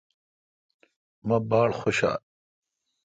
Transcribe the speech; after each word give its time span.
مہ 1.27 1.37
باڑخوشال۔ 1.49 2.21